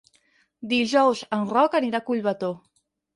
Dijous 0.71 1.21
en 1.37 1.43
Roc 1.51 1.77
anirà 1.81 1.99
a 2.03 2.07
Collbató. 2.09 2.51